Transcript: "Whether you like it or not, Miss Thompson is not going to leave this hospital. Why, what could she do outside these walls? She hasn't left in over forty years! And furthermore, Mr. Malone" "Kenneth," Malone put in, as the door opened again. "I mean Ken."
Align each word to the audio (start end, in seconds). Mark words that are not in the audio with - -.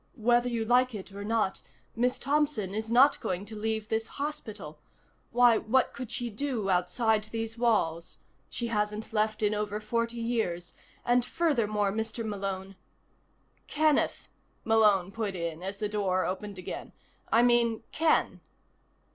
"Whether 0.17 0.49
you 0.49 0.65
like 0.65 0.95
it 0.95 1.11
or 1.11 1.23
not, 1.23 1.61
Miss 1.95 2.17
Thompson 2.17 2.73
is 2.73 2.89
not 2.91 3.19
going 3.19 3.45
to 3.45 3.55
leave 3.55 3.87
this 3.87 4.07
hospital. 4.07 4.79
Why, 5.29 5.59
what 5.59 5.93
could 5.93 6.09
she 6.09 6.31
do 6.31 6.71
outside 6.71 7.25
these 7.25 7.55
walls? 7.55 8.17
She 8.49 8.65
hasn't 8.65 9.13
left 9.13 9.43
in 9.43 9.53
over 9.53 9.79
forty 9.79 10.17
years! 10.17 10.73
And 11.05 11.23
furthermore, 11.23 11.91
Mr. 11.91 12.25
Malone" 12.25 12.77
"Kenneth," 13.77 14.27
Malone 14.65 15.11
put 15.11 15.35
in, 15.35 15.61
as 15.61 15.77
the 15.77 15.87
door 15.87 16.25
opened 16.25 16.57
again. 16.57 16.93
"I 17.31 17.43
mean 17.43 17.83
Ken." 17.91 18.41